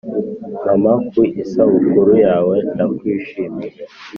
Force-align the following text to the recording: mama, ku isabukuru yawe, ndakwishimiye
mama, 0.65 0.93
ku 1.09 1.21
isabukuru 1.43 2.11
yawe, 2.25 2.55
ndakwishimiye 2.73 3.71